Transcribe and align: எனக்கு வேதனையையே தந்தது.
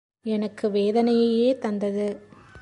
எனக்கு 0.25 0.69
வேதனையையே 0.69 1.57
தந்தது. 1.57 2.07